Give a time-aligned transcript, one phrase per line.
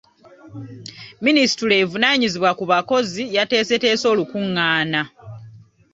[1.25, 5.01] Ministule evunaanyizibwa ku bakozi yateeseteese olukungaana.